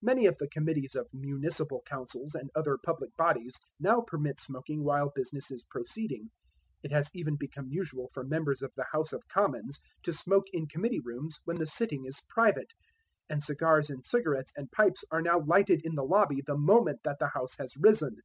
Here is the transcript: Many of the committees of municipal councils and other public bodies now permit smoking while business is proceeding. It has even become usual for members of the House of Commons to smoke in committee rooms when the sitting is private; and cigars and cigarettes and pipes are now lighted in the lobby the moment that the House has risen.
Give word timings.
Many 0.00 0.24
of 0.24 0.38
the 0.38 0.48
committees 0.48 0.94
of 0.94 1.12
municipal 1.12 1.82
councils 1.86 2.34
and 2.34 2.50
other 2.54 2.78
public 2.78 3.14
bodies 3.18 3.60
now 3.78 4.00
permit 4.00 4.40
smoking 4.40 4.82
while 4.82 5.10
business 5.14 5.50
is 5.50 5.64
proceeding. 5.64 6.30
It 6.82 6.92
has 6.92 7.10
even 7.12 7.36
become 7.36 7.68
usual 7.68 8.08
for 8.14 8.24
members 8.24 8.62
of 8.62 8.72
the 8.74 8.86
House 8.90 9.12
of 9.12 9.28
Commons 9.28 9.78
to 10.04 10.14
smoke 10.14 10.46
in 10.54 10.66
committee 10.66 11.00
rooms 11.04 11.40
when 11.44 11.58
the 11.58 11.66
sitting 11.66 12.06
is 12.06 12.22
private; 12.26 12.70
and 13.28 13.42
cigars 13.44 13.90
and 13.90 14.02
cigarettes 14.02 14.50
and 14.56 14.72
pipes 14.72 15.04
are 15.10 15.20
now 15.20 15.40
lighted 15.40 15.84
in 15.84 15.94
the 15.94 16.04
lobby 16.04 16.40
the 16.40 16.56
moment 16.56 17.02
that 17.04 17.18
the 17.18 17.28
House 17.28 17.54
has 17.58 17.76
risen. 17.76 18.16